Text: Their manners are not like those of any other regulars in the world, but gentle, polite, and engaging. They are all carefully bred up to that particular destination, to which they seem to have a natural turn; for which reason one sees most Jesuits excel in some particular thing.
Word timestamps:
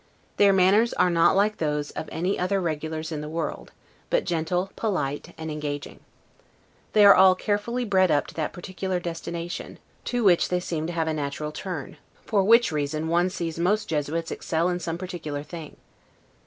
Their 0.37 0.51
manners 0.51 0.93
are 0.93 1.11
not 1.11 1.35
like 1.35 1.57
those 1.57 1.91
of 1.91 2.09
any 2.11 2.39
other 2.39 2.59
regulars 2.59 3.11
in 3.11 3.21
the 3.21 3.29
world, 3.29 3.71
but 4.09 4.23
gentle, 4.23 4.71
polite, 4.75 5.35
and 5.37 5.51
engaging. 5.51 5.99
They 6.93 7.05
are 7.05 7.13
all 7.13 7.35
carefully 7.35 7.85
bred 7.85 8.09
up 8.09 8.25
to 8.25 8.33
that 8.33 8.51
particular 8.51 8.99
destination, 8.99 9.77
to 10.05 10.23
which 10.23 10.49
they 10.49 10.59
seem 10.59 10.87
to 10.87 10.93
have 10.93 11.07
a 11.07 11.13
natural 11.13 11.51
turn; 11.51 11.97
for 12.25 12.41
which 12.43 12.71
reason 12.71 13.09
one 13.09 13.29
sees 13.29 13.59
most 13.59 13.87
Jesuits 13.89 14.31
excel 14.31 14.69
in 14.69 14.79
some 14.79 14.97
particular 14.97 15.43
thing. 15.43 15.75